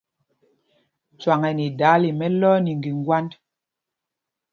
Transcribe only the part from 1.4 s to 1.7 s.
ɛ nɛ